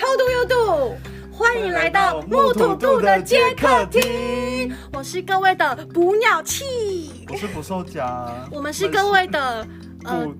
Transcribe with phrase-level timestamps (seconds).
[0.00, 0.96] How do you do？
[1.30, 6.64] 欢迎来到木土度的接客厅，我是各位的捕鸟器，
[7.28, 9.66] 我是捕兽夹，我们是各位的
[10.04, 10.34] 呃，捕，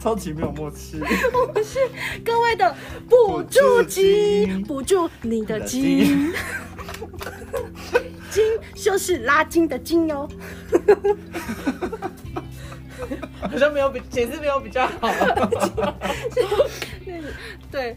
[0.00, 0.98] 超级没有默契。
[1.34, 1.78] 我们是
[2.24, 2.74] 各位的
[3.06, 6.32] 捕住机，捕住你的筋，
[8.30, 8.42] 筋
[8.74, 10.26] 就是拉筋的筋哟。
[13.54, 15.08] 好像没有比解释没有比较好。
[17.70, 17.96] 对，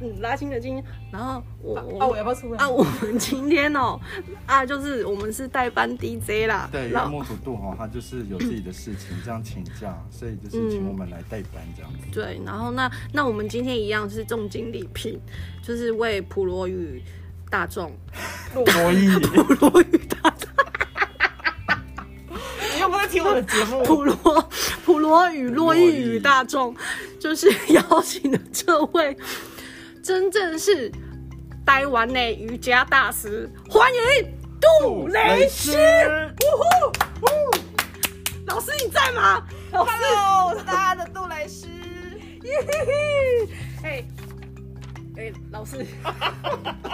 [0.00, 0.82] 嗯，拉筋的筋。
[1.12, 2.58] 然后我啊，我要不要出来？
[2.58, 4.00] 啊，我们今天哦，
[4.46, 6.68] 啊，就是我们是代班 DJ 啦。
[6.72, 11.98] 对，因然后为木土度哈，他就是有自己的事情这样请假，所以就是请我们来代班这样子。
[12.12, 15.20] 对，然后那那我们今天一样是重金礼聘，
[15.62, 17.02] 就是为普罗与
[17.50, 17.92] 大众，
[18.54, 20.30] 洛伊，普罗与大
[23.34, 23.82] 的节目？
[23.84, 24.50] 普罗
[24.84, 26.74] 普罗与洛伊与大众，
[27.20, 29.16] 就是邀请的这位，
[30.02, 30.90] 真正是
[31.64, 34.00] 台湾的瑜伽大师，欢迎
[34.60, 35.72] 杜蕾斯。
[35.72, 37.28] 呜呼呜
[38.46, 39.42] 老师你在吗？
[39.72, 41.66] 老师，Hello，我是大家的杜蕾斯。
[42.42, 43.46] 耶 嘿
[43.82, 44.04] 嘿，哎
[45.16, 45.86] 哎，老师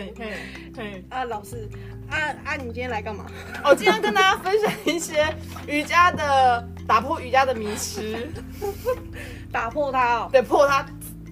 [0.00, 0.32] 嘿嘿
[0.74, 1.68] 嘿，啊，老师
[2.08, 3.26] 啊啊，你今天来干嘛？
[3.62, 5.26] 我今天跟大家分享一些
[5.66, 8.30] 瑜伽的打破瑜伽的迷失，
[9.52, 10.28] 打破它哦。
[10.32, 10.86] 对，破它，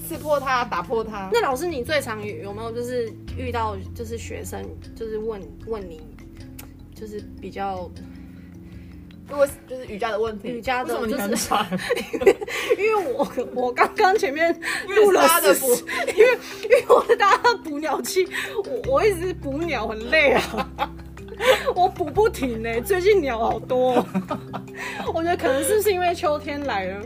[0.06, 1.30] 刺破它，打破它。
[1.32, 4.62] 那老师，你最常有有没有就是遇到就是学生
[4.94, 6.02] 就是问问你，
[6.94, 7.90] 就是比较，
[9.28, 11.66] 如果就是瑜伽的问题，瑜伽的为什么你就是很惨？
[12.78, 14.58] 因为我 我刚刚前面
[14.96, 15.84] 录了四十，
[16.16, 18.26] 因为 因为我是大家的捕鸟器，
[18.86, 20.90] 我我一直捕鸟很累啊。
[21.74, 24.06] 我补不停呢、最近鸟好多哦、
[25.14, 27.02] 我觉得可能是不是因为秋天来了，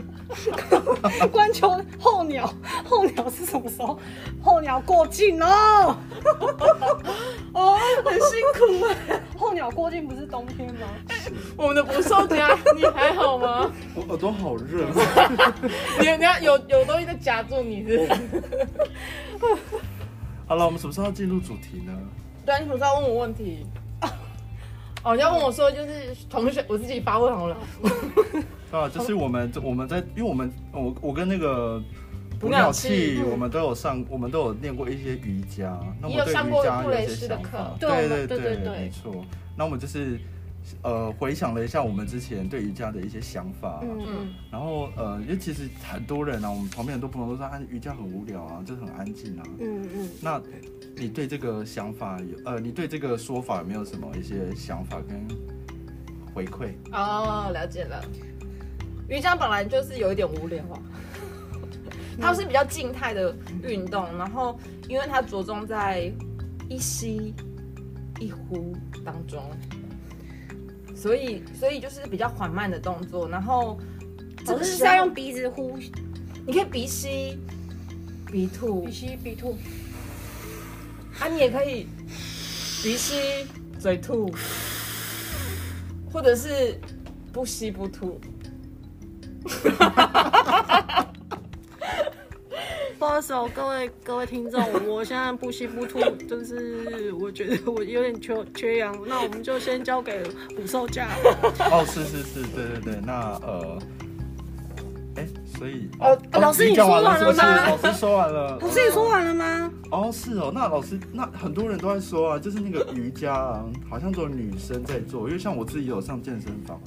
[1.31, 2.51] 关秋候鸟，
[2.85, 3.99] 候鸟是什么时候？
[4.41, 5.95] 候鸟过境哦，
[7.53, 10.87] 哦，很辛苦哎、候鸟过境不是冬天吗？
[11.55, 13.71] 我们的不受夹，你还好吗？
[13.95, 14.87] 我耳朵好热。
[15.99, 18.17] 你你要有有东西在夹住你是是？
[20.47, 21.93] 好了，我们什么时候要进入主题呢？
[22.45, 23.65] 对啊，你什么时候要问我问题？
[25.03, 27.57] 哦，你要问我说就是同学，我自己发问好了。
[28.71, 31.81] 啊，就是我们我们在，因为我们我我跟那个
[32.39, 37.75] 捕鸟器器，我们都有上，我们都有练过一些瑜伽，那我你有们对瑜上过杜伽有一些蕾斯的课想法。
[37.79, 39.13] 对对对对对对没错。
[39.55, 40.19] 那我们就是
[40.81, 49.43] 呃回想了一下我们之前对瑜伽的一些想法，嗯嗯，然后呃，因为其实很多人啊，我们旁边很多朋友都说啊，瑜伽很无聊啊，就是很安静啊。
[49.59, 50.41] 嗯嗯，那
[50.95, 55.27] 你对这个想法有呃，你对这个说法有没有什么一些想法跟
[56.33, 56.73] 回馈？
[56.91, 58.03] 哦，了解了。
[59.09, 60.79] 瑜伽本来就是有一点无聊啊，
[62.19, 64.57] 它是比较静态的运动，然后
[64.87, 66.11] 因为它着重在
[66.69, 67.35] 一吸
[68.19, 69.43] 一呼当中，
[71.03, 73.77] 所以所以就是比较缓慢的动作，然后
[74.45, 75.77] 这老个时候师是在用鼻子呼，
[76.47, 77.37] 你可以鼻吸
[78.31, 79.57] 鼻吐鼻，吸鼻吐。
[81.19, 81.89] 啊，你也可以
[82.81, 83.45] 鼻吸
[83.77, 84.33] 嘴吐，
[86.09, 86.79] 或者是
[87.33, 88.21] 不吸不吐。
[93.03, 100.23] 不好意思哦，各位各位听众，我现在不吸不吐，就是我觉得我有点缺缺氧，那我们就先交给
[100.55, 101.09] 捕兽夹。
[101.69, 103.77] 哦，是是是，对对对，那呃，
[105.17, 107.03] 哎，所以哦老师你说完？
[107.19, 108.57] 了吗老师说完了。
[108.61, 109.69] 老师，你说完了吗？
[109.91, 116.79] 哦，是哦，那老师，那很多人都在说啊，就是那个瑜伽啊，好像只有女生在做，因为像我自己有上健身房，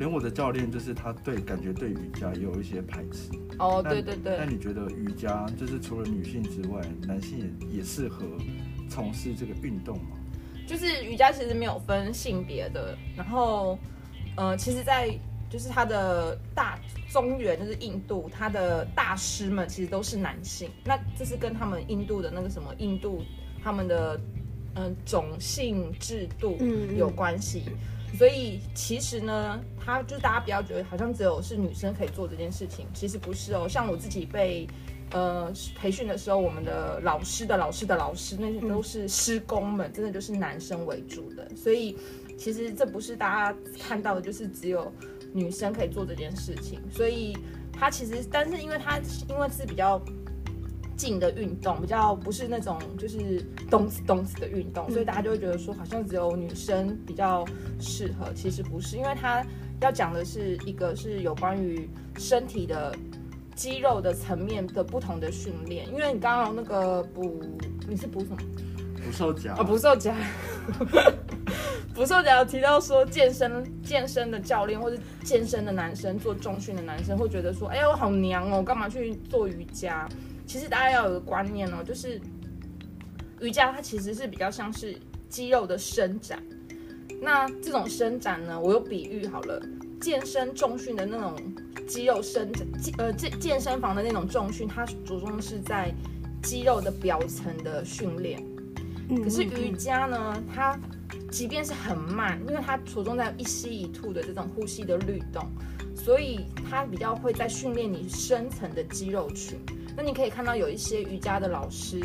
[0.00, 3.30] 连我的教练就是他对感觉对瑜伽也有一些排斥。
[3.58, 7.38] 哦，那对对对那，你觉得瑜伽就是除了女性之外，男性
[7.70, 8.24] 也也适合
[8.88, 10.16] 从事这个运动吗？
[10.66, 13.78] 就是瑜伽其实没有分性别的，然后
[14.36, 15.10] 呃，其实，在
[15.50, 16.78] 就是它的大
[17.12, 23.22] 中原就是印度，它的大师们其实都是男性，那这是跟他们印度的那个什么印度
[23.62, 24.18] 他们的
[24.76, 26.56] 嗯、呃种姓制度
[26.96, 27.64] 有关系。
[28.18, 33.66] 所以其实呢，他就是大家不要觉得好像只有是女生可以做这件事情，其实不是哦。
[33.68, 34.68] 像我自己被
[35.12, 41.48] 呃培训的时候，我们的老师的老师的老师，那些都是师工们，真的就是男生为主的。
[41.56, 41.96] 所以
[42.36, 44.92] 其实这不是大家看到的，就是只有
[45.32, 46.80] 女生可以做这件事情。
[46.90, 47.36] 所以
[47.72, 48.98] 他其实，但是因为他
[49.28, 49.98] 因为是比较
[51.00, 57.42] 静的运动，比较不是那种就是动次动次的运动，所以大家就会觉得说好像只有女生比较
[57.80, 59.42] 适合，其实不是，因为它
[59.80, 61.88] 要讲的是一个是有关于
[62.18, 62.94] 身体的
[63.54, 65.88] 肌肉的层面的不同的训练。
[65.88, 67.42] 因为你刚刚那个补，
[67.88, 68.36] 你是补什么？
[69.02, 70.14] 不受夹啊，不受夹。
[71.94, 80.06] 不受夹有提到说，健身健身的教练或者健身的男生做重训的男生会觉得说，哎呀，我好娘哦，干嘛去做瑜伽？
[80.50, 82.20] 其实大家要有个观念哦，就是
[83.40, 84.98] 瑜伽它其实是比较像是
[85.28, 86.42] 肌肉的伸展。
[87.22, 89.62] 那这种伸展呢，我有比喻好了，
[90.00, 91.36] 健身重训的那种
[91.86, 95.94] 肌肉伸展，健呃健健身房的那种重训，它着重是在
[96.42, 98.44] 肌肉的表层的训练。
[99.08, 100.76] 嗯可是瑜伽呢，它
[101.30, 105.46] 即便是很慢，因为它着重在一吸一吐的这种呼吸的律动，
[105.94, 109.56] 所以它比较会在训练你深层的肌肉群。
[109.96, 112.00] 那你可以看到有一些瑜伽的老师，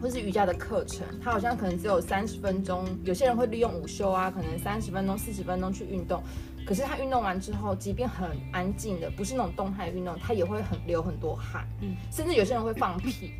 [0.00, 6.22] 或是瑜伽的课程，它好像可能只有三十分钟，有些人会利用午休啊，可能三十分钟、四十分钟去运动。
[6.66, 13.32] 可是他运动完之后，即便很安静的，不是那种动态运动，他也会很流很多汗，嗯甚至有些人会放屁，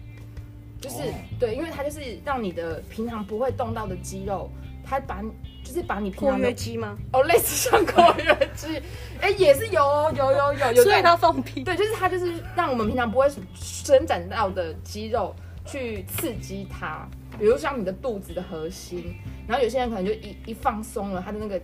[0.80, 0.96] 就是、
[1.38, 4.50] 对，因为他就是让你的平常不会动到的肌肉，
[4.84, 5.22] 他把
[5.64, 6.96] 就是把你平括常的约肌吗？
[7.12, 8.80] 哦，类似像括约肌，
[9.20, 11.64] 哎、也是有哦有有有有， 所以他放屁。
[11.64, 15.34] 对，就是它就是让我们平常不会伸展到的肌肉
[15.64, 17.08] 去刺激它，
[17.38, 19.14] 比如像你的肚子的核心，
[19.48, 21.60] 然后有些人可能就一一放松了，他的那个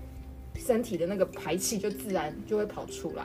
[0.56, 3.24] 身体的那个排气就自然就会跑出来。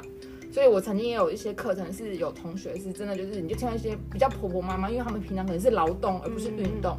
[0.52, 6.98] 所以我曾经也有一些课程是有同学是真的就是你就听到一些比较婆婆妈妈，因为他们平常可能是劳动而不是运动，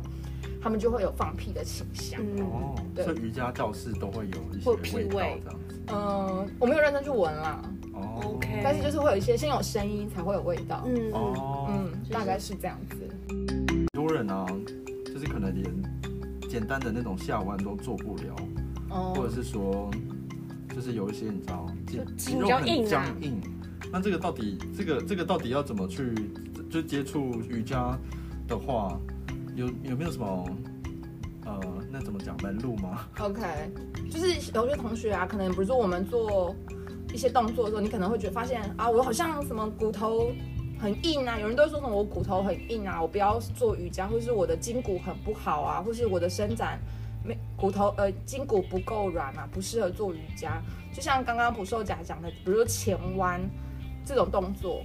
[0.67, 2.21] 他们就会有放屁的倾向。
[2.21, 5.81] 嗯，哦，对所以瑜伽教室都会有一些屁味道味这样子。
[5.93, 10.83] 嗯、我没有认真去闻啦，哦 OK 但是就是会有一些先有声音才会有味道。
[10.85, 12.97] 嗯嗯，哦，嗯，大概是这样子。
[13.29, 14.45] 很多人啊，
[15.05, 15.73] 就是可能连
[16.51, 18.35] 简单的那种下弯都做不了，
[18.91, 19.89] 哦或者是说，
[20.75, 21.65] 就是有一些你知道，
[22.17, 23.41] 肌肉很僵硬。
[23.93, 26.13] 那这个到底，这个这个到底要怎么去
[26.69, 27.97] 就接触瑜伽
[28.49, 28.99] 的话，
[29.57, 30.47] 有有没有什么
[31.47, 31.61] 呃，
[31.91, 33.43] 那怎么讲门路吗？OK，
[34.11, 36.55] 就是有些同学啊，可能比如说我们做
[37.15, 40.31] 一些动作的时候，你可能会觉得发现啊，我好像什么骨头
[40.79, 46.79] 很硬啊，有人都说什么我骨头很硬啊，我不要做瑜伽，或是我的筋骨很不好啊，或是我的伸展
[47.57, 50.61] 骨头呃筋骨不够软啊，不适合做瑜伽。
[50.93, 53.41] 就像刚刚捕兽夹讲的，比如说前弯
[54.05, 54.83] 这种动作，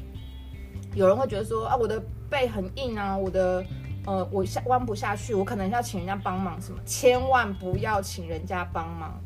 [0.94, 3.66] 有人会觉得说啊，我的背很硬啊，我的
[4.06, 9.22] 呃我下弯不下去，我可能要请人家帮忙什么，千万不要请人家帮忙，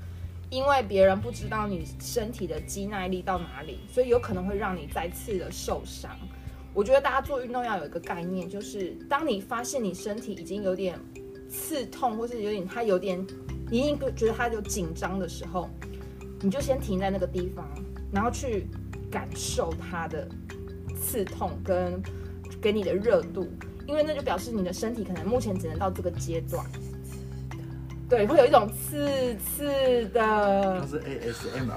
[0.49, 6.11] 因为别人不知道你身体的肌耐力到哪里，所以有可能会让你再次的受伤。
[6.73, 10.99] 我觉得大家做运动要有一个概念，就是当你发现你身体已经有点
[11.49, 13.25] 刺痛，或是有点它有点，
[13.71, 15.69] 你已经觉得它有紧张的时候，
[16.41, 17.65] 你就先停在那个地方，
[18.11, 18.67] 然后去
[19.09, 20.27] 感受它的
[20.99, 22.03] 刺痛跟
[22.61, 23.47] 给你的热度，
[23.87, 26.65] 因为那就表示你的身体可能目前只能到这个阶段。
[28.07, 31.73] 对，会有一种刺刺的那、是 ASMR，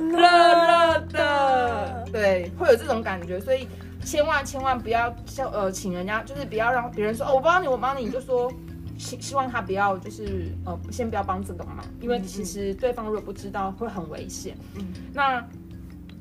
[0.00, 3.66] 热热的，对，会有这种感觉，所以
[4.04, 8.52] 千万千万不要像呃请人家，就是不要让别人说哦我帮你我帮你，你就说
[8.98, 14.54] 希希望他不要就是呃先不要帮这个忙，因为其实对方如果不知道会很危险。
[14.76, 15.42] 嗯那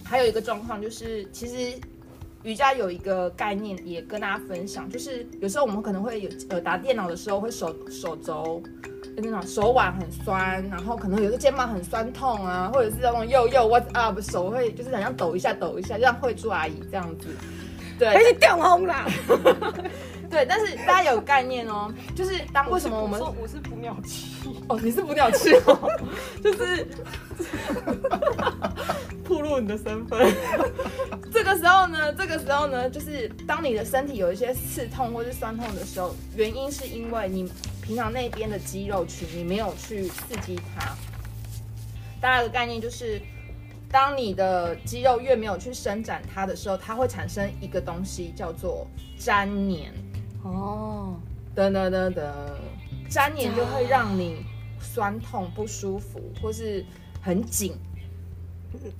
[0.05, 1.77] 还有一个状况就是，其实
[2.43, 8.61] 瑜伽有一个概念也跟大家分享，就是有时候我们可能会有呃打电脑的时候会手手肘。
[9.15, 17.27] 那种手腕很酸，然后可能有的肩膀很酸痛啊，或者是那种又又 what's up，手会就是好像抖一下抖一下，就像慧珠阿姨这样子。
[17.99, 19.05] 对，而且掉红啦。
[20.33, 24.35] 对，但是大家有概念哦，就是当为什么我们说我是捕鸟器？
[24.67, 25.87] 哦，你是捕鸟器哦，
[26.43, 26.87] 就是
[29.23, 30.19] 暴露你的身份。
[31.31, 37.47] 这个时候呢，这个时候呢，就是当你的身体有一些刺痛或是酸痛的时候，原因是因为你
[37.83, 40.95] 平常那边的肌肉群你没有去刺激它。
[42.19, 43.21] 大家的概念就是，
[43.91, 48.87] 当你的肌肉越没有去伸展它的时候，它会产生一个东西叫做
[49.19, 49.93] 粘黏。
[50.43, 51.15] 哦，
[51.55, 52.21] 噔噔噔噔，
[53.09, 54.45] 粘黏就会让你
[54.79, 56.85] 酸痛不舒服，或是
[57.21, 57.75] 很紧。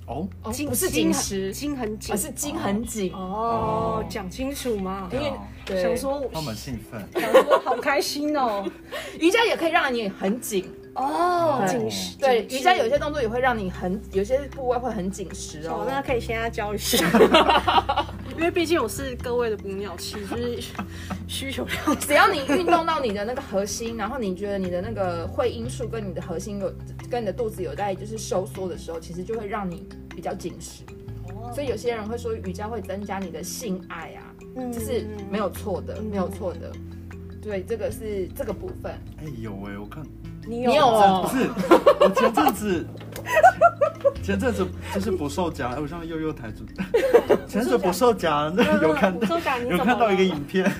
[0.06, 2.16] 哦，哦，筋不是筋很紧实，筋很紧而。
[2.16, 3.12] 是筋很紧。
[3.12, 3.18] 哦
[4.00, 5.10] 哦，讲清楚嘛。
[5.12, 5.32] 因为
[5.82, 8.64] 想说，他们兴奋，想说好开心哦。
[9.18, 12.16] 瑜伽也可以让你很紧，哦，对紧实。
[12.18, 15.86] 对，瑜伽有些动作也会让你很，有些部位会很紧实哦哦，。
[15.88, 17.04] 那可以现在教一下，
[18.36, 20.62] 因为毕竟我是各位的捕鸟器，就是
[21.26, 26.72] 需求量只要你运动到你的那个核心，然后你觉得你的那个会阴处跟你的核心有
[27.10, 30.82] 跟你的肚子有在就是收缩的时候，其实就会让你比较紧实。
[31.54, 36.72] 所以有些人会说瑜伽会增加你的性爱啊，嗯这是没有错的，嗯没有错的。
[37.42, 38.92] 对，这个是这个部分。
[39.18, 40.02] 哎有哎，我看
[40.46, 41.28] 你你有哦。
[41.28, 41.48] 不是
[42.00, 42.86] 我前阵子
[44.22, 46.64] 前阵子就是不受夹，我像悠悠台主，
[47.46, 50.70] 前阵子不受夹，那有看到有看到一个影片，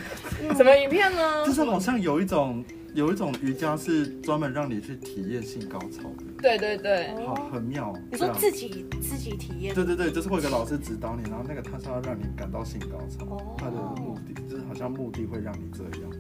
[0.56, 1.44] 什么影片呢？
[1.46, 7.90] 就是好像有一种有一种瑜伽是专门让你去体验性高潮的，对对对，好很妙。
[7.90, 13.56] 哦你说自己自己体验，对对对，就是会有个老师指导你，然后那个他是要让你感到性高潮，哦。
[13.58, 16.10] 他的目的就是好像目的会让你这样。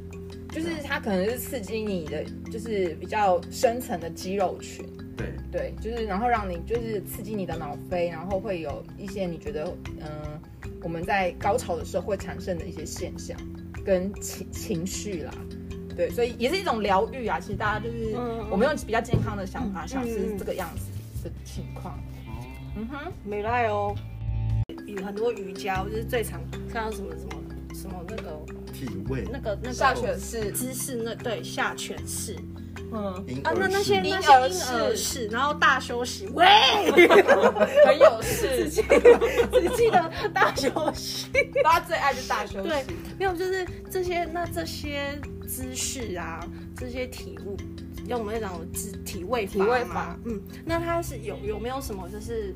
[0.54, 4.86] 就是它可能是刺激你的，就是比较深层的肌肉群。
[5.16, 9.64] 对，对，就是然后让你就是刺激你的脑啡，然后会有一些你觉得
[10.00, 10.40] 嗯、
[10.80, 13.36] 我们在高潮的时候会产生的一些现象
[13.84, 15.32] 跟情情绪啦。
[15.96, 17.40] 对，所以也是一种疗愈啊。
[17.40, 18.14] 其实大家就是、
[18.50, 21.94] 我们用比较健康的想法想嗯是这个样子的情况。
[22.26, 22.42] 哦，
[22.76, 23.94] 嗯哼，没赖哦。
[24.86, 26.40] 有很多瑜伽，我就是最常
[26.72, 27.42] 看到什么什么
[27.84, 28.40] 什么那个
[28.72, 32.34] 体位，那个那个下犬式，姿势，那对下犬式。
[32.90, 33.12] 嗯，
[33.42, 34.72] 啊，那那些那些婴儿式。
[34.72, 36.46] 儿式，然后大休息，喂，
[37.84, 41.26] 很有事， 只记得大休息。
[41.62, 42.68] 大家最爱就大休息。
[42.68, 42.84] 对，
[43.18, 46.40] 没有，就是这些那这些姿势啊，
[46.74, 47.54] 这些体悟，
[48.06, 52.54] 用我们那种体体位体位嘛法，嗯，那它是有有没有什么就是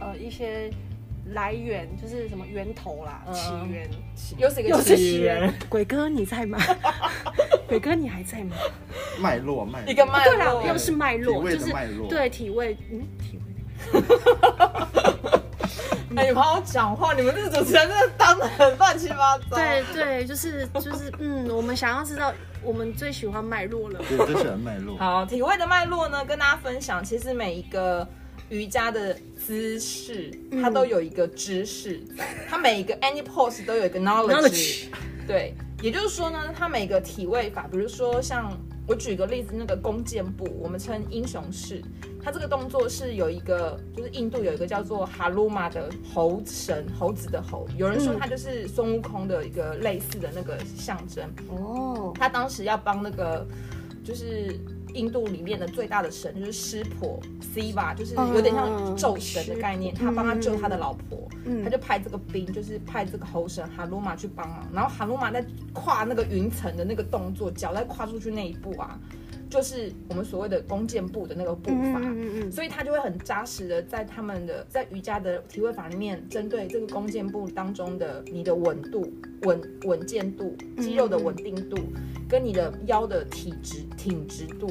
[0.00, 0.70] 呃一些
[1.32, 3.90] 来源，就是什么源头啦，嗯起源，
[4.38, 6.58] 又是一个又是起源，鬼哥你在吗？
[7.66, 8.56] 鬼哥你还在吗？
[9.20, 10.66] 脉络脉络一个脉对啦，络。
[10.66, 13.42] 又是脉络，就是脉络，对体位，嗯，体位。
[16.16, 19.56] 哎，你们好好讲话，你们这个主持人真的当的很乱七八糟。
[19.56, 24.00] 对对，就是就是，嗯，我们想要知道，我们最喜欢脉络了。
[24.08, 24.96] 对，最喜欢脉络。
[24.96, 28.08] 好，体位的脉络呢，跟大家分享，其实每一个
[28.48, 30.30] 瑜伽的姿势，
[30.62, 34.34] 它都有一个知识在，它每一个 any pose 都有一个 knowledge。
[34.34, 34.84] Knowledge
[35.26, 41.82] 对，也就是说呢，它每个体位法，比如说像我举个例子，那个弓箭步，我们称英雄式，
[42.22, 51.28] 它这个动作是有一个，就是印度有一个叫做哈鲁玛的猴神，猴子的猴，有人说它就是孙悟空的一个类似的那个象征。
[51.48, 53.44] 哦，他当时要帮那个
[54.04, 54.56] 就是
[54.96, 57.20] 印度里面的最大的神，就是湿婆
[57.54, 61.62] Siva，就是有点像咒神的概念，他帮他救他的老婆，嗯。
[61.62, 68.98] 他就派这个兵，就是派这个猴神哈鲁玛去帮忙，然后哈鲁玛在跨那个云层的那个动作，脚在跨出去那一步啊，
[69.56, 71.98] 就是我们所谓的弓箭步的那个步伐。
[71.98, 79.10] 嗯嗯嗯所以他就会很扎实的在他们的在瑜伽的体位法里面，针对这个弓箭步当中的你的稳度、
[79.42, 81.78] 稳稳健度、肌肉的稳定度，
[82.28, 84.70] 跟你的腰的体直挺直度，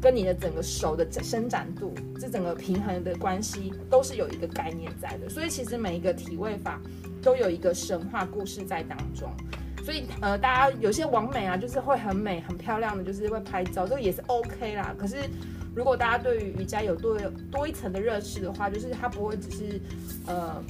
[0.00, 5.28] 跟你的整个手的伸展度，这整个平衡的关系都是有一个概念在的。
[5.28, 6.80] 所以其实每一个体位法
[7.20, 9.30] 都有一个神话故事在当中。
[9.84, 14.94] 所以呃，大家有些网美啊，就是会很美、很漂亮的，就是会拍照，这个也是 OK 啦。
[14.96, 15.28] 可是
[15.74, 17.18] 如果大家对于瑜伽有多
[17.50, 19.80] 多一层的认识的话，就是它不会只是
[20.26, 20.62] 呃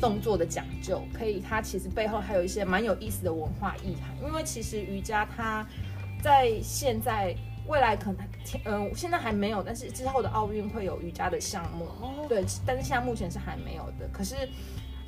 [0.00, 4.16] 动作的讲究，可以它其实背后还有一些蛮有意思的文化意涵。
[4.26, 5.66] 因为其实瑜伽它
[6.22, 7.34] 在现在
[7.68, 8.26] 未来可能
[8.64, 11.86] 呃现在还没有，但是之后的奥运会有瑜伽的项目，
[12.28, 14.08] 对，但是现在目前是还没有的。
[14.12, 14.34] 可是，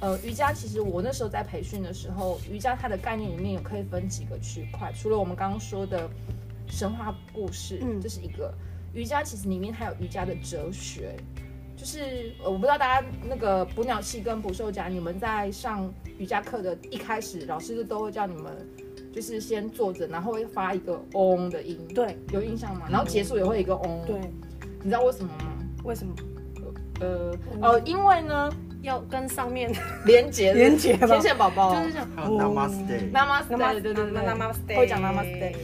[0.00, 6.08] 呃，瑜伽其实我那时候在培训的时候，瑜伽它的概念里面有可以分几个区块，除了我们刚刚说的
[6.68, 8.52] 神话故事，嗯这是一个。
[8.92, 11.16] 瑜伽其实里面还有瑜伽的哲学，
[11.76, 18.52] 就是呃我不知道大家那个捕鸟器跟捕兽夹，你们在上瑜伽课的一开始，老师都会叫你们。
[19.12, 22.88] 就是先坐着，然后会发一个嗡的音，对有印象吗？
[22.90, 24.18] 然后结束也会一个嗡，对，
[24.82, 25.56] 你知道为什么吗？
[25.84, 26.12] 为什么
[27.00, 27.32] 呃，
[27.62, 28.50] 呃，因为呢，
[28.84, 29.72] 要跟上面
[30.06, 31.06] 连接连接吧。
[31.06, 31.74] 天线宝宝。
[31.74, 32.08] 就是这样。
[32.14, 34.10] 还有 Namaste，Namaste，对对对。
[34.12, 35.54] 对 Namaste 会讲 Namaste，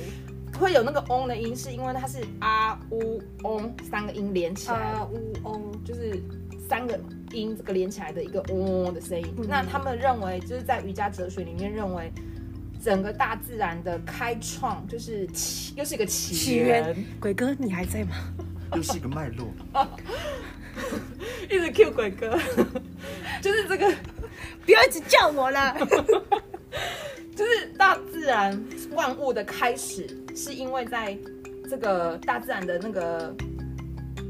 [0.59, 6.21] 会有那个 on 的音，是因为它是啊呜嗡三个音连起来，啊乌翁，就是
[6.69, 6.99] 三个
[7.33, 9.27] 音这个连起来的一个嗡嗡的声音。
[9.49, 12.13] 那他们认为，就是在瑜伽哲学里面认为。
[12.83, 16.97] 整个大自然的开创就是起，又是一个起源。
[17.21, 18.17] 鬼哥你还在吗？
[18.75, 19.49] 又是一个脉络。
[21.49, 22.39] 一直 Q 鬼哥，
[23.41, 23.93] 就是这个
[24.65, 25.77] 不要一直叫我了。
[27.35, 30.07] 就是大自然万物的开始，
[30.37, 31.17] 是因为在
[31.69, 33.35] 这个大自然的那个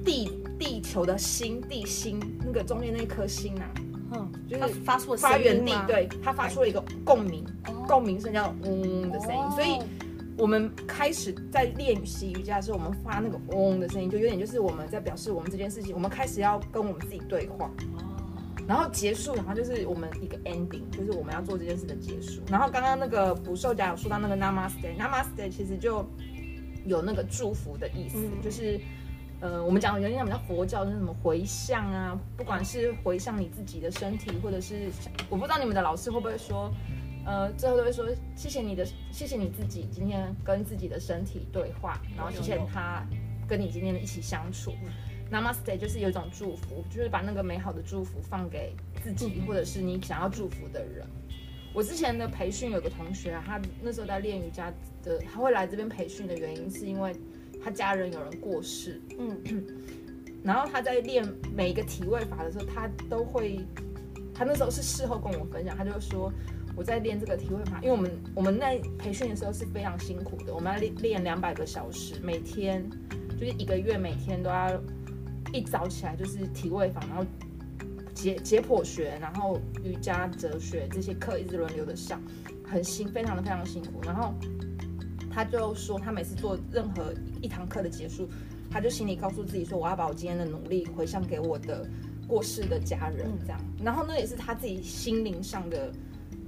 [0.05, 3.67] 地地球的心地心那个中间那颗心啊，
[4.13, 7.45] 嗯，就是发出了发源地对，它发出了一个共鸣，
[7.89, 9.79] 共鸣声叫嗡的声音，哦所以。
[10.41, 17.71] 我们开始在练习瑜伽的时候，我们发那个嗡的声音，就有点就是我们在表示我们这件事情，我们开始要跟我们自己对话。
[18.67, 22.41] 然后结束，然后就是我们一个 ending，就是我们要做这件事的结束。
[22.49, 26.09] 然后刚刚那个捕兽夹有说到那个 namaste，namaste 其实就
[26.87, 28.81] 有那个祝福的意思，嗯就是
[29.41, 34.89] 呃，我们讲有点像比较佛教，就是什么回向啊，不管是回向你自己的身体，或者是
[35.29, 36.73] 我不知道你们的老师会不会说。
[37.25, 43.07] 呃，最后都会说谢谢你的，谢谢你自己今天跟自己的身体对话，然后谢谢他
[43.49, 44.73] 跟你今天的一起相处。
[45.31, 51.07] Namaste 就是有一种祝福，就是把那个美好的祝福放给自己，或者是你想要祝福的人。
[51.73, 54.73] 我之前的培训有个同学啊，他那时候在练瑜伽
[55.05, 57.15] 的，他会来这边培训的原因是因为
[57.63, 59.41] 他家人有人过世，嗯，
[60.43, 61.25] 然后他在练
[61.55, 63.61] 每一个体位法的时候，他都会，
[64.35, 66.33] 他那时候是事后跟我分享，他就说
[66.77, 72.89] 我在练这个体位法，因为我们我们在培训的时候是非常辛苦的，我们要练练两百个小时，每天
[73.39, 74.81] 就是一个月每天都要
[75.53, 77.25] 一早起来就是体位法，然后
[78.15, 82.21] 解解剖学，然后瑜伽、哲学这些课一直轮流的上，
[82.65, 84.01] 很辛，非常的非常辛苦。
[84.05, 84.35] 然后
[85.31, 88.29] 他就说，他每次做任何一堂课的结束，
[88.71, 91.89] 他就心里告诉自己说，我要把我今天的努力回向给我的
[92.29, 93.61] 过世的家人，这样。
[93.83, 95.91] 然后那也是他自己心灵上的，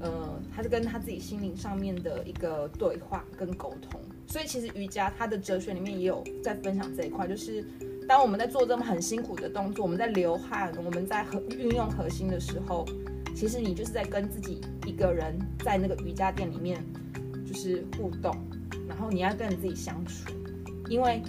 [0.02, 4.00] 呃，他是跟他自己心灵上面的一个对话跟沟通。
[4.26, 7.64] 所以其实瑜伽它的哲学里面也有在分享这一块，就是
[8.08, 12.84] 当我们在做这么很辛苦的动作，我们在流汗，我们在核运用核心的时候，
[13.34, 16.82] 其实你就是在跟自己一个人在那个瑜伽垫里面
[17.46, 18.34] 就是互动，
[18.88, 20.32] 然后你要跟你自己相处，
[20.88, 21.22] 因为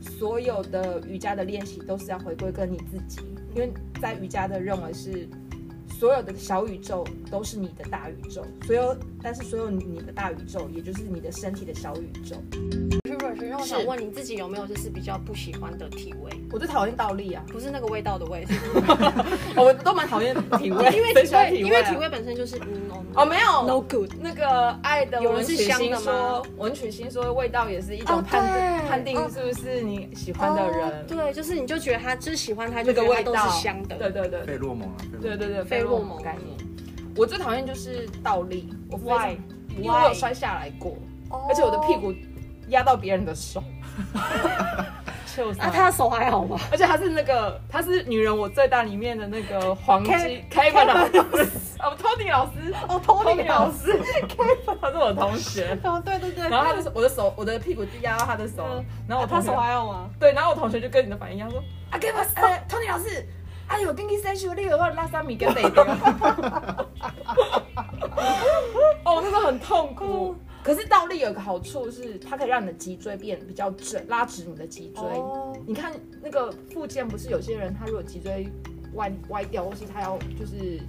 [0.00, 3.20] 所有的瑜伽的练习都是要回归跟你自己，
[3.54, 5.28] 因为在瑜伽的认为是
[6.04, 12.36] 所有的小宇宙都是你的大宇宙，所有但是所有你的大宇宙也就是你的身体的小宇宙。
[13.42, 16.30] 因为我想问你自己有没有就是比较不喜欢的体味？
[16.52, 18.54] 我最讨厌倒立啊，不是那个味道的味，是
[19.56, 22.58] 我们都蛮讨厌体味，因为体味，因为体味本身就是
[23.14, 24.10] 哦没有 no good。
[24.20, 33.96] 那个爱的有人是文曲星香的吗说，文曲星说味道也是一种哦判定、判定是不是你喜欢的人，哦对，就是你就觉得他就是喜欢他，就那个味道是香的。
[33.96, 36.56] 对对对费洛蒙啊，对对对，费洛蒙概念。
[37.16, 39.36] 我最讨厌就是倒立，我 Why？
[39.76, 40.96] 因为我有摔下来过，
[41.48, 42.12] 而且我的屁股
[42.68, 43.62] 压到别人的手。
[45.36, 46.56] 就 啊，他的手还好吗？
[46.70, 50.12] 而且他是那个，他是女人我最大里面的那个黄金
[50.48, 51.18] Kevin 老师，
[51.80, 53.98] 哦，Tony 老师，哦 Tony 老师
[54.28, 55.76] ，Kevin 他是我同学。
[55.82, 56.48] 哦，对对对。
[56.48, 60.08] 然后他的手，我的手，我的屁股就压到他的手，嗯然后他手还好吗？
[60.20, 63.26] 对，然后我同学就跟你的反应一样说，啊，给我，呃，Tony 老师，
[63.66, 65.84] 哎呦，跟你三十，你有没有拉三米跟得掉？
[69.04, 70.36] 哦，那个很痛苦。
[70.64, 75.02] 可是倒立有个好处是，它可以让你的脊椎变比较正，拉直你的脊椎。
[75.04, 78.48] 哦你看那个附件，不是有些人他如果脊椎
[78.94, 80.80] 歪歪掉，或是他要就是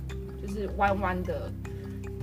[0.41, 1.51] 就是弯弯的，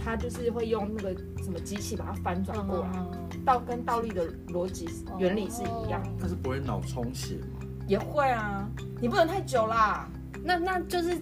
[0.02, 2.90] 他就是会用那个什么机器把它翻转过来。
[2.94, 4.88] 嗯倒跟倒立的逻辑
[5.18, 7.66] 原理是一样，但是不会脑充血吗？
[7.88, 10.08] 也会啊，你不能太久啦。
[10.44, 11.18] 那那就是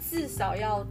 [0.00, 0.84] 至少要，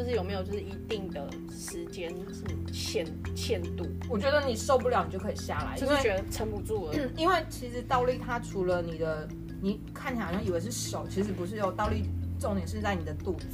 [0.00, 6.94] 就是有没有就是一定的时间是限限度，我觉得你受不了，你就可以下来，就是觉得撑不住了。
[6.96, 9.28] 嗯因为其实倒立它除了你的，
[9.60, 12.04] 你看起来好像以为是手，其实不是哦，倒立
[12.40, 13.46] 重点是在你的肚子。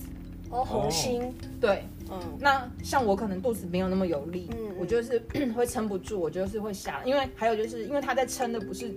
[0.50, 5.18] 哦，红心，对，嗯，那像我可能肚子没有那么有力，嗯嗯我就是
[5.52, 8.94] 会撑不住，我就是会下来，因为还有就是因为他在撑的不是，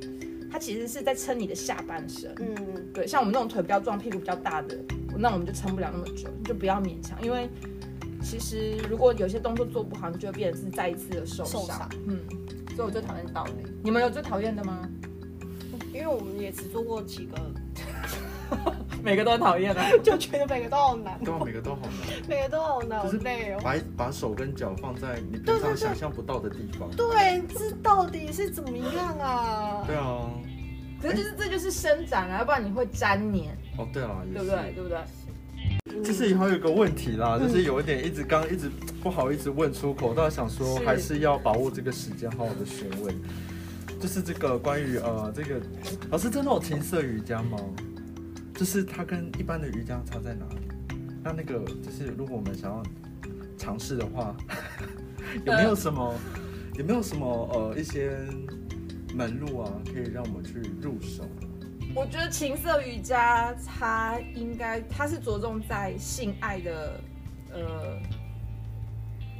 [0.52, 2.32] 他其实是在撑你的下半身。
[2.38, 4.78] 嗯嗯，对，像我们那种腿比较壮、屁股比较大的，
[5.22, 7.50] 那我们就撑不了那么久，你就不要勉强，因为
[8.24, 11.62] 其实如果有些动作做不好，你就会变成是再一次的受伤。
[11.62, 12.20] 受伤嗯，
[12.76, 13.52] 所以我最讨厌倒立。
[13.84, 14.88] 你们有最讨厌的吗？
[15.94, 17.38] 因为我们也只做过几个，
[19.04, 19.82] 每个都很讨厌的。
[20.04, 23.60] 就觉得每个都好难，对啊， 每个都好难，每个都好难，好就是累哦。
[23.64, 26.90] 把把手跟脚放在你平常想象不到的地方。
[26.96, 29.84] 对，这到底是怎么样啊？
[29.88, 30.30] 对啊，
[31.02, 34.74] 可是就是这就是伸展啊，要不然你会粘黏，哦对啊，对不对？
[34.74, 34.98] 对不对？
[36.04, 38.70] 就是以后有一个问题啦，就是有一点一直刚一直
[39.02, 43.14] 不好意思问出口，但想说是还是要把握这个时间，好好的询问。
[44.00, 45.60] 就是这个关于呃这个
[46.10, 47.58] 老师真的有情色瑜伽吗？
[48.56, 50.96] 就是它跟一般的瑜伽差在哪里？
[51.22, 52.84] 那那个就是如果我们想要
[53.58, 54.34] 尝试的话，
[55.46, 56.14] 有没有什么
[56.76, 58.18] 有没有什么呃一些
[59.14, 61.24] 门路啊，可以让我们去入手？
[61.96, 67.02] 我觉得情色瑜伽它应该它是着重在性爱的
[67.52, 68.00] 呃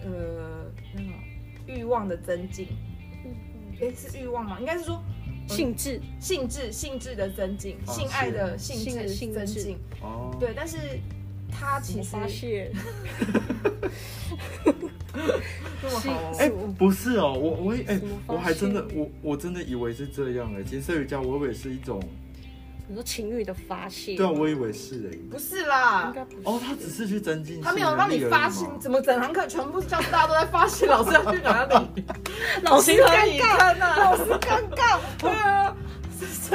[0.04, 1.10] 呃那个
[1.68, 2.68] 欲望的增进，
[3.80, 4.60] 诶，是欲望吗？
[4.60, 5.00] 应该是说
[5.48, 9.78] 性质，性质性质的增进，哦性爱的性质性性增进。
[10.02, 10.78] 哦，对，但是
[11.52, 12.72] 它其实发泄，
[15.82, 16.36] 这么好哦。
[16.40, 22.02] 哎、不是哦，我我也哎、我还真的我我真的以为是这样哎，情色瑜伽我以为是一种，
[22.88, 25.18] 你说情欲的发泄，对啊，我以为是哎。
[25.30, 26.08] 不是啦。
[26.08, 26.38] 应，该不是。
[26.44, 32.04] 哦，他只是去增进，他没有让你发现，怎么整堂课全部教室大家都在发现老师要去哪里？
[32.64, 34.98] 老师尴尬，老师尴尬。
[35.20, 35.59] 对啊，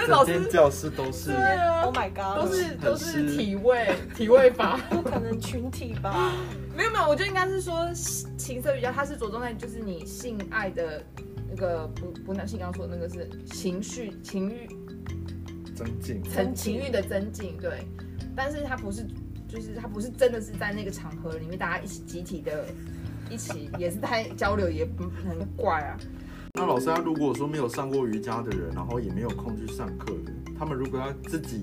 [0.08, 4.78] 老师整间教室都是对啊，Oh my god，都是都是体位 体位法。
[4.90, 6.32] 不可能群体吧？
[6.76, 7.90] 没有没有，我觉得应该是说
[8.36, 11.02] 情色瑜伽，它是着重在就是你性爱的
[11.50, 14.68] 那个不不那性刚刚说的那个是情绪情欲
[15.74, 16.22] 增进。
[16.22, 17.86] 增情欲的增进，对，
[18.34, 19.06] 但是它不是
[19.48, 22.64] 就是它不是真的是在那个场合里面大家一起集体的。
[23.30, 25.96] 一起也是在交流，也不很怪啊。
[26.56, 31.60] 那老师他如果说没有上过瑜伽的人，然后也没有空去上课的，他们如果要自己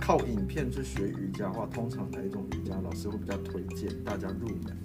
[0.00, 4.76] 靠影片去学瑜伽的话，通常哪一种瑜伽老师会比较推荐大家入门？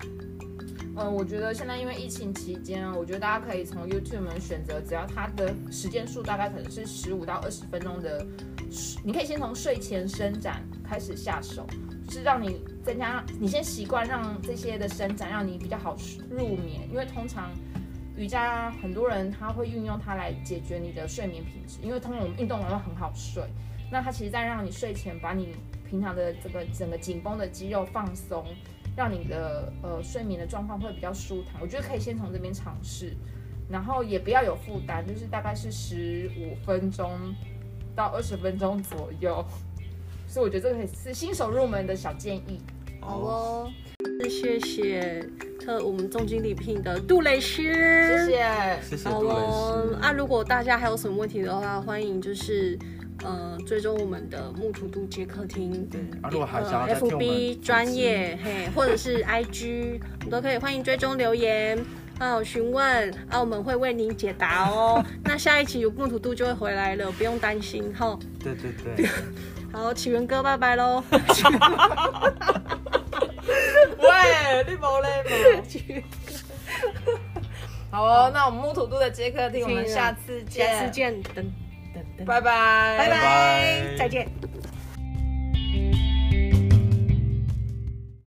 [0.97, 8.27] 嗯，我觉得现在因为疫情期间啊，我觉得大家可以从 YouTube 里面选择，只要它的时间数大概可能是十五到二十分钟的，
[9.01, 11.65] 你可以先从睡前伸展开始下手，
[12.05, 15.95] 就是让你增加，你先习惯让这些的伸展，让你比较好
[16.29, 16.85] 入眠。
[16.91, 17.49] 因为通常
[18.17, 23.43] 瑜伽很多人他会运用它来解决你的睡眠品质，因为通常我们运动完会很好睡，
[23.91, 25.55] 那它其实在让你睡前把你
[25.87, 28.45] 平常的这个整个紧绷的肌肉放松。
[28.95, 33.15] 让你的呃睡眠的状况会比较舒坦，我觉得可以先从这边尝试，
[33.69, 37.11] 然后也不要有负担，就是大概是十五分钟
[37.95, 39.45] 到二十分钟左右，
[40.25, 42.59] 所以我觉得这个是新手入门的小建议。
[42.99, 43.71] 好哦，
[44.27, 45.23] 谢谢
[45.67, 48.41] 特我们重金礼聘的杜蕾斯，谢谢。
[48.41, 49.35] 好谢谢杜蕾师。
[49.35, 52.79] 哦啊，如果大家还有什么问题的话，欢迎就是
[53.21, 55.85] 呃追踪我们的木土度接客厅。
[55.91, 61.77] 对啊，如果还想要呃，FB 专业嘿，或者是 IG，我们都可以欢迎追踪留言
[62.17, 65.03] 啊询问啊，我们会为您解答哦。
[65.25, 68.17] 那下一期有木土度就会回来了，不用担心哈。
[68.41, 69.05] 对对对，
[69.73, 71.03] 好，起源哥，拜拜喽。
[74.17, 76.03] 喂，你无嘞
[77.91, 81.53] 好哦，那我们木土度的杰克听，我们下次见，下次见，等
[82.17, 82.97] 等拜，拜。
[82.97, 83.95] 拜拜。
[83.97, 84.27] 再见。